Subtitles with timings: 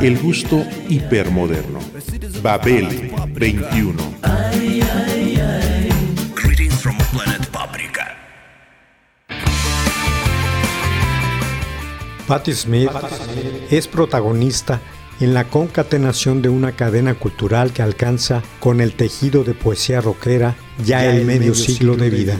[0.00, 1.78] El gusto hipermoderno.
[2.42, 3.94] Babel 21.
[6.34, 8.16] Greetings from planet Paprika.
[12.26, 12.90] Patti Smith
[13.70, 14.80] es protagonista
[15.20, 20.56] en la concatenación de una cadena cultural que alcanza con el tejido de poesía rockera
[20.84, 22.36] ya el medio siglo de vida.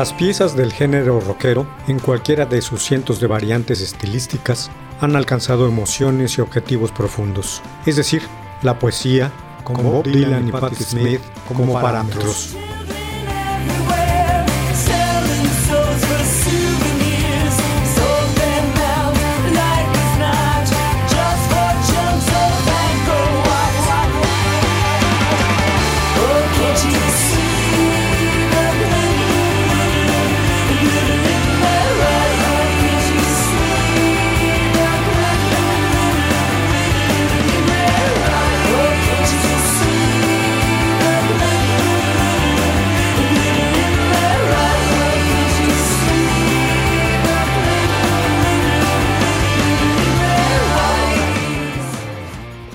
[0.00, 5.68] Las piezas del género rockero, en cualquiera de sus cientos de variantes estilísticas, han alcanzado
[5.68, 7.60] emociones y objetivos profundos.
[7.84, 8.22] Es decir,
[8.62, 9.30] la poesía,
[9.62, 12.56] con Bob Dylan y Patti Smith como parámetros.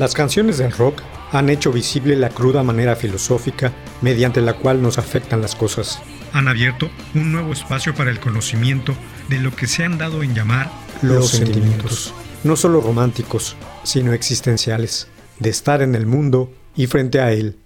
[0.06, 1.02] Las canciones del rock
[1.32, 3.74] han hecho visible la cruda manera filosófica
[4.04, 6.00] mediante la cual nos afectan las cosas.
[6.32, 8.94] Han abierto un nuevo espacio para el conocimiento
[9.30, 10.70] de lo que se han dado en llamar
[11.02, 15.08] los sentimientos, no solo románticos, sino existenciales,
[15.40, 17.58] de estar en el mundo y frente a él.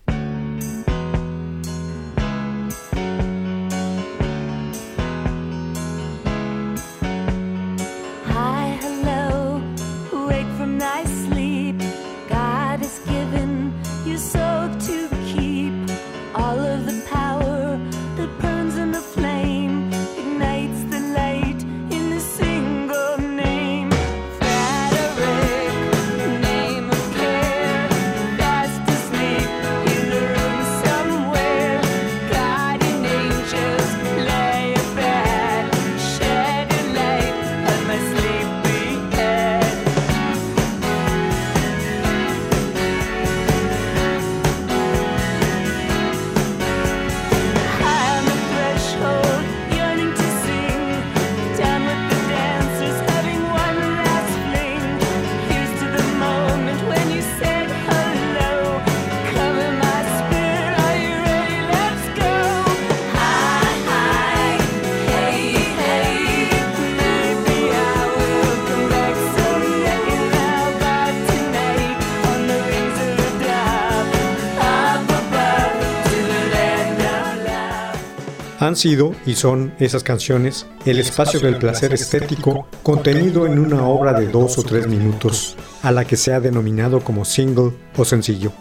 [78.69, 84.13] han sido y son esas canciones el espacio del placer estético contenido en una obra
[84.13, 88.53] de dos o tres minutos, a la que se ha denominado como single o sencillo.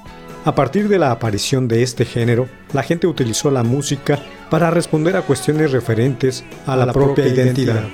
[0.44, 4.18] A partir de la aparición de este género, la gente utilizó la música
[4.50, 7.84] para responder a cuestiones referentes a la propia identidad.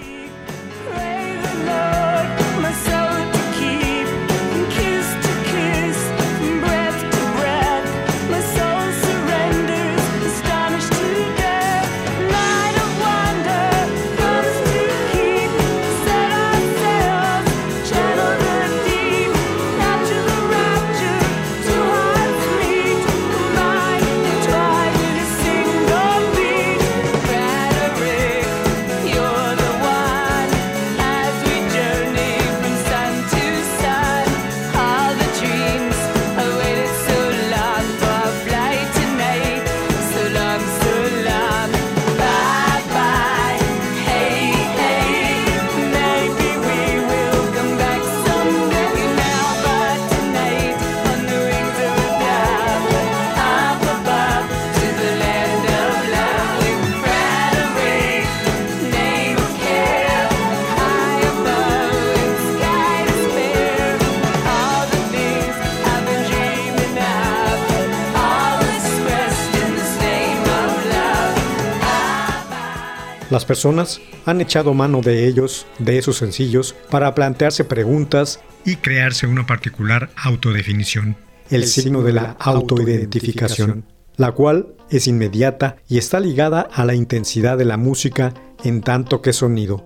[73.35, 79.27] Las personas han echado mano de ellos, de esos sencillos, para plantearse preguntas y crearse
[79.27, 81.17] una particular autodefinición,
[81.51, 86.95] el, el signo de la autoidentificación, la cual es inmediata y está ligada a la
[86.95, 89.85] intensidad de la música en tanto que sonido.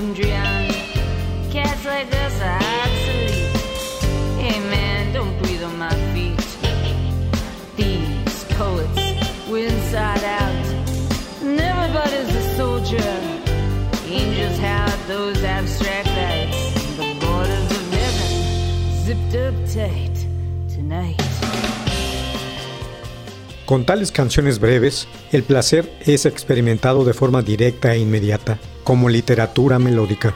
[0.00, 0.72] mondrian
[1.50, 3.50] Cats like us are obsolete
[4.38, 6.38] Hey man, don't breathe on my feet
[7.76, 9.02] These poets,
[9.48, 10.66] we're inside out.
[11.42, 13.12] And everybody's a soldier.
[14.06, 18.30] Angels have those abstract lights The borders of heaven
[19.04, 20.16] zipped up tight
[20.68, 21.20] tonight.
[23.66, 28.58] Con tales canciones breves, el placer es experimentado de forma directa e inmediata
[28.90, 30.34] como literatura melódica.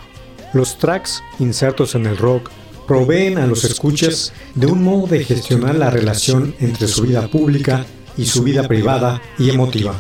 [0.53, 2.53] Los tracks insertos en el rock
[2.87, 7.85] proveen a los escuchas de un modo de gestionar la relación entre su vida pública
[8.17, 9.97] y su vida privada y emotiva.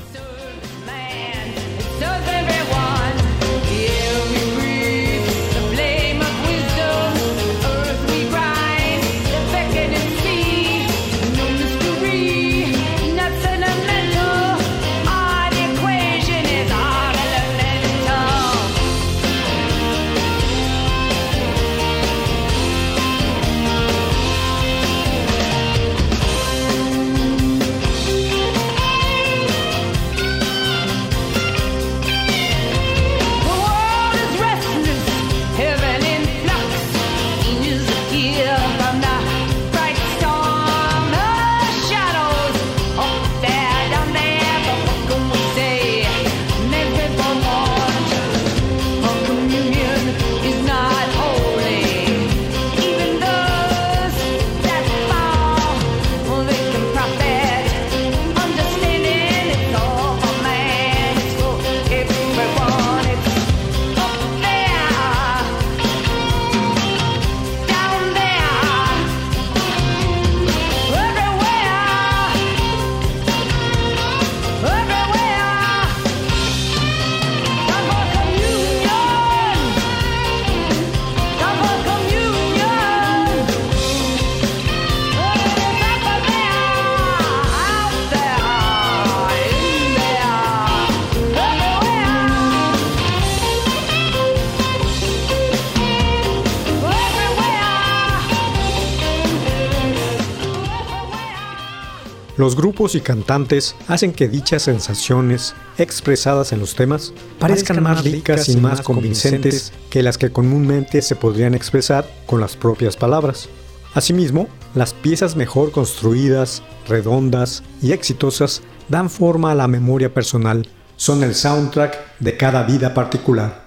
[102.45, 108.51] Los grupos y cantantes hacen que dichas sensaciones expresadas en los temas parezcan más ricas
[108.51, 113.49] y más convincentes que las que comúnmente se podrían expresar con las propias palabras.
[113.95, 118.61] Asimismo, las piezas mejor construidas, redondas y exitosas
[118.91, 123.63] dan forma a la memoria personal, son el soundtrack de cada vida particular.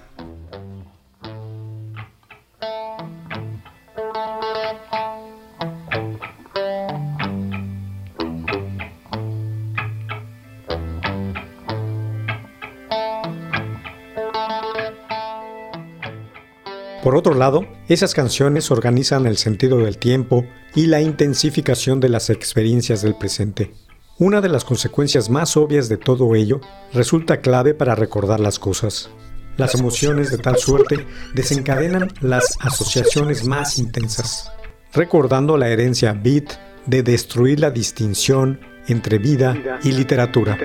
[17.08, 22.28] Por otro lado, esas canciones organizan el sentido del tiempo y la intensificación de las
[22.28, 23.72] experiencias del presente.
[24.18, 26.60] Una de las consecuencias más obvias de todo ello
[26.92, 29.08] resulta clave para recordar las cosas.
[29.56, 34.52] Las emociones de tal suerte desencadenan las asociaciones más intensas,
[34.92, 40.58] recordando la herencia beat de destruir la distinción entre vida y literatura.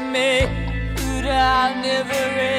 [0.00, 0.46] Me?
[0.94, 2.55] But I'll never end.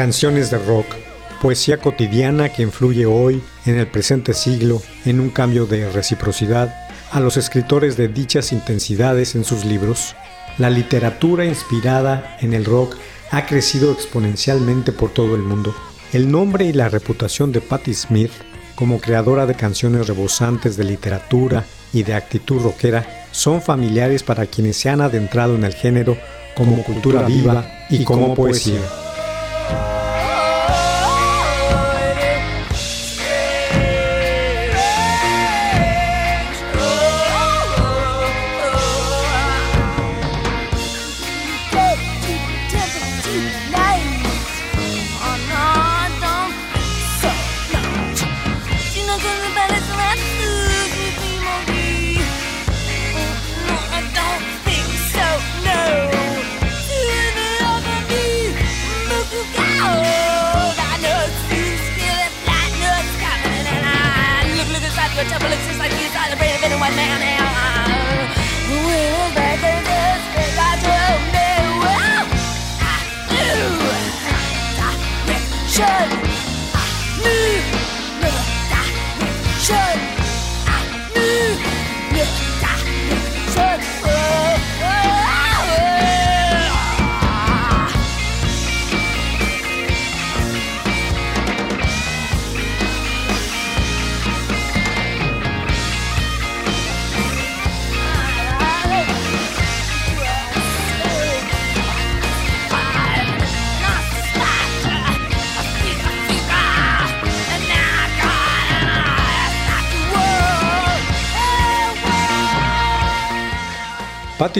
[0.00, 0.86] Canciones de rock,
[1.42, 6.74] poesía cotidiana que influye hoy, en el presente siglo, en un cambio de reciprocidad
[7.12, 10.16] a los escritores de dichas intensidades en sus libros.
[10.56, 12.96] La literatura inspirada en el rock
[13.30, 15.74] ha crecido exponencialmente por todo el mundo.
[16.14, 18.32] El nombre y la reputación de Patti Smith
[18.76, 24.78] como creadora de canciones rebosantes de literatura y de actitud rockera son familiares para quienes
[24.78, 26.16] se han adentrado en el género
[26.56, 28.80] como cultura viva y como poesía.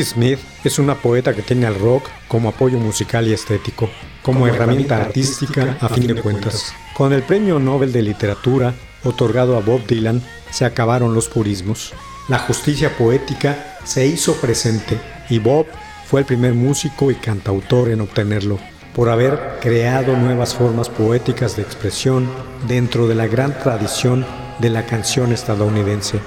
[0.00, 3.90] Patti Smith es una poeta que tiene al rock como apoyo musical y estético,
[4.22, 6.72] como, herramienta artística a fin de cuentas.
[6.94, 8.72] Con el Premio Nobel de Literatura
[9.04, 11.92] otorgado a Bob Dylan se acabaron los purismos.
[12.28, 15.66] La justicia poética se hizo presente y Bob
[16.06, 18.58] fue el primer músico y cantautor en obtenerlo,
[18.94, 22.26] por haber creado nuevas formas poéticas de expresión
[22.66, 24.24] dentro de la gran tradición
[24.60, 26.20] de la canción estadounidense,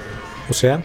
[0.48, 0.84] o sea,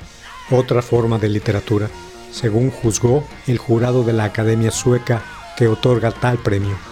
[0.50, 1.88] otra forma de literatura
[2.32, 5.22] según juzgó el jurado de la Academia Sueca
[5.58, 6.89] que otorga tal premio.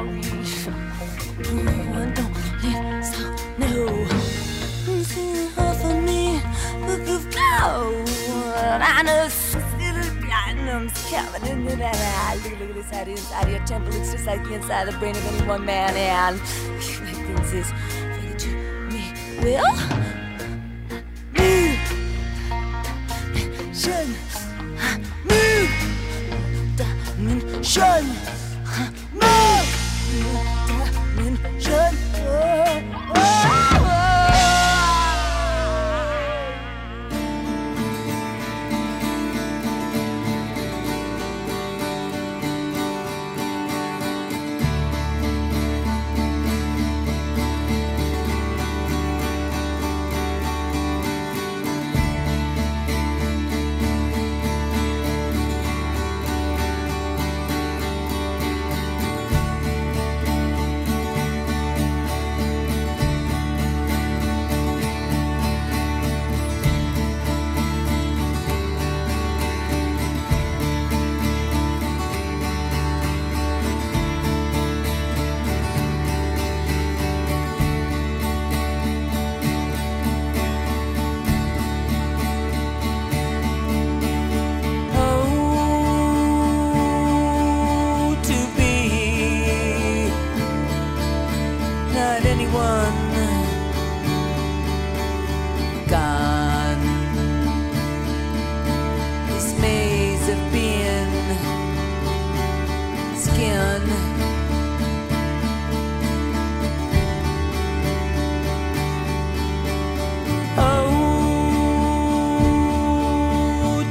[0.00, 0.66] memories.
[1.38, 3.86] Mm, don't let sound know.
[5.04, 6.40] Too hard for me,
[6.80, 9.28] but you've got I know.
[10.20, 12.40] Platinum's coming in the eye.
[12.42, 13.94] Look, look at this out inside your temple.
[14.00, 15.94] It's just like the inside the brain of any one man.
[15.96, 17.72] And you make things is
[18.88, 19.02] me.
[19.42, 19.62] Will
[21.34, 21.76] me
[26.76, 28.51] dimension, me.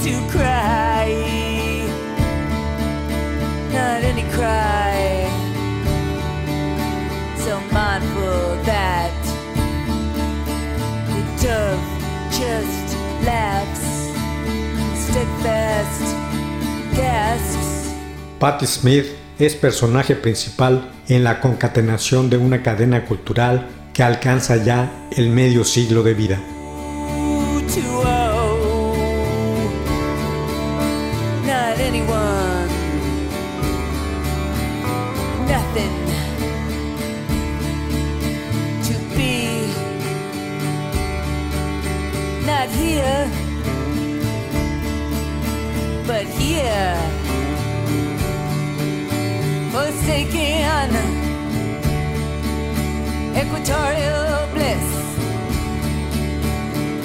[0.04, 1.42] To cry
[3.72, 5.28] not any cry.
[7.38, 9.12] So mindful that
[11.08, 11.80] the dove
[12.32, 13.86] just laughs,
[14.96, 16.16] steadfast
[16.96, 17.94] gasps.
[18.40, 19.06] Patti Smith
[19.38, 25.64] es personaje principal en la concatenación de una cadena cultural que alcanza ya el medio
[25.64, 26.40] siglo de vida.
[46.42, 46.98] Here.
[49.72, 50.92] Forsaken
[53.42, 54.88] equatorial bliss.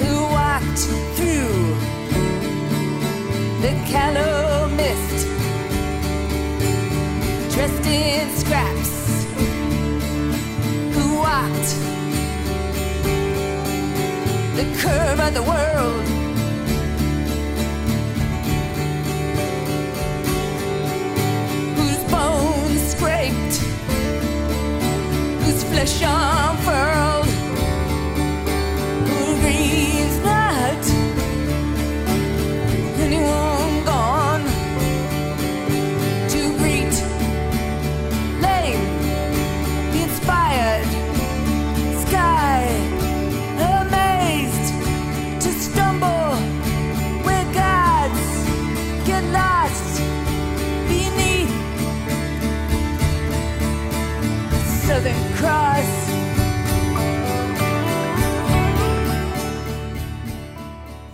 [0.01, 0.83] Who walked
[1.15, 1.57] through
[3.63, 5.17] the callow mist,
[7.53, 8.93] dressed in scraps,
[10.95, 11.69] who walked
[14.57, 16.16] the curve of the world.
[25.77, 27.21] flesh unfurls.
[27.21, 27.26] Um,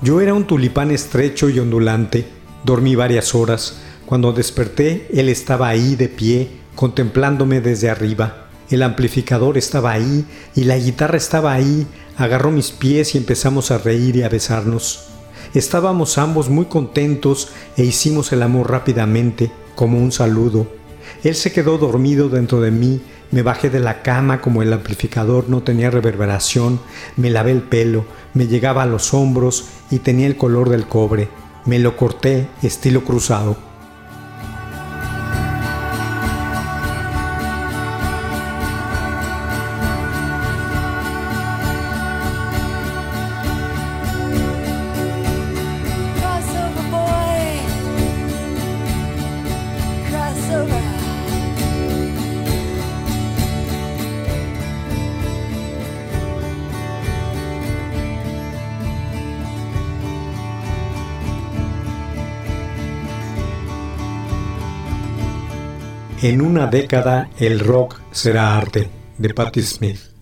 [0.04, 2.26] Yo era un tulipán estrecho y ondulante,
[2.66, 8.50] dormí varias horas, cuando desperté él estaba ahí de pie, contemplándome desde arriba.
[8.70, 11.88] El amplificador estaba ahí y la guitarra estaba ahí.
[12.18, 15.06] Agarró mis pies y empezamos a reír y a besarnos.
[15.54, 20.68] Estábamos ambos muy contentos e hicimos el amor rápidamente, como un saludo.
[21.24, 25.50] Él se quedó dormido dentro de mí, me bajé de la cama como el amplificador
[25.50, 26.80] no tenía reverberación,
[27.16, 31.30] me lavé el pelo, me llegaba a los hombros y tenía el color del cobre.
[31.66, 33.73] Me lo corté estilo cruzado.
[66.24, 70.13] En una década el rock será arte, de Patti Smith.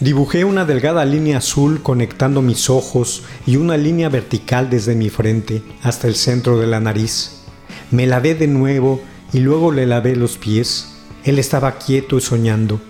[0.00, 5.60] Dibujé una delgada línea azul conectando mis ojos y una línea vertical desde mi frente
[5.82, 7.42] hasta el centro de la nariz.
[7.90, 9.00] Me lavé de nuevo
[9.32, 11.00] y luego le lavé los pies.
[11.24, 12.80] Él estaba quieto y soñando.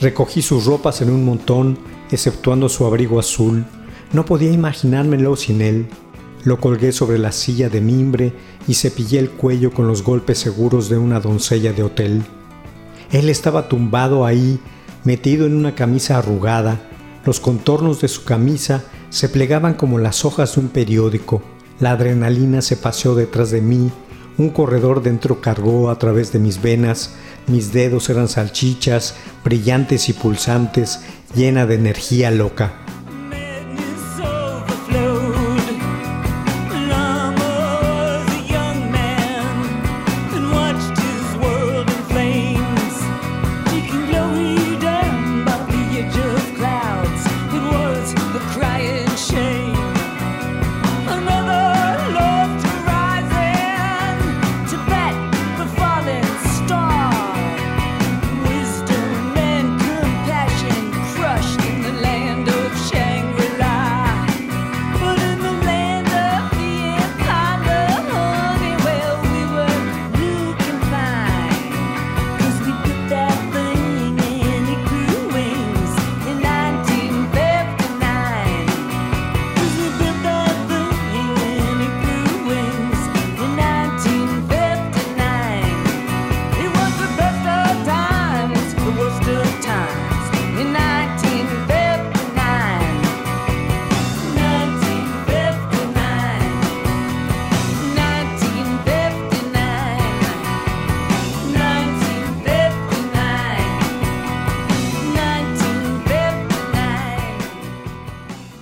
[0.00, 1.78] Recogí sus ropas en un montón,
[2.10, 3.64] exceptuando su abrigo azul.
[4.12, 5.86] No podía imaginármelo sin él.
[6.42, 8.32] Lo colgué sobre la silla de mimbre
[8.66, 12.24] y cepillé el cuello con los golpes seguros de una doncella de hotel.
[13.12, 14.58] Él estaba tumbado ahí,
[15.06, 16.80] metido en una camisa arrugada.
[17.24, 21.42] Los contornos de su camisa se plegaban como las hojas de un periódico.
[21.78, 23.90] La adrenalina se paseó detrás de mí.
[24.36, 27.14] Un corredor dentro cargó a través de mis venas.
[27.46, 29.14] Mis dedos eran salchichas,
[29.44, 31.00] brillantes y pulsantes,
[31.34, 32.85] llena de energía loca.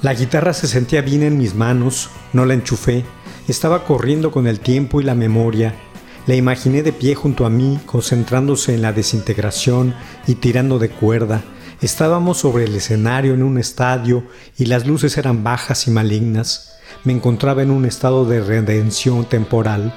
[0.05, 3.07] La guitarra se sentía bien en mis manos, no la enchufé,
[3.49, 5.75] estaba corriendo con el tiempo y la memoria.
[6.27, 9.95] La imaginé de pie junto a mí, concentrándose en la desintegración
[10.27, 11.43] y tirando de cuerda.
[11.81, 14.25] Estábamos sobre el escenario en un estadio
[14.59, 16.75] y las luces eran bajas y malignas.
[17.05, 19.95] Me encontraba en un estado de redención temporal.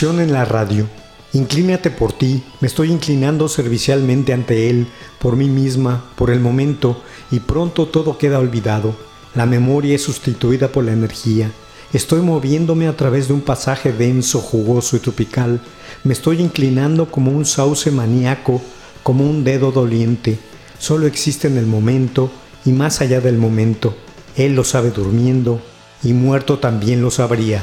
[0.00, 0.88] En la radio.
[1.34, 4.86] Inclínate por ti, me estoy inclinando servicialmente ante Él,
[5.20, 8.96] por mí misma, por el momento, y pronto todo queda olvidado.
[9.34, 11.52] La memoria es sustituida por la energía.
[11.92, 15.60] Estoy moviéndome a través de un pasaje denso, jugoso y tropical.
[16.04, 18.62] Me estoy inclinando como un sauce maníaco,
[19.02, 20.38] como un dedo doliente.
[20.78, 22.30] Solo existe en el momento
[22.64, 23.94] y más allá del momento.
[24.36, 25.60] Él lo sabe durmiendo
[26.02, 27.62] y muerto también lo sabría.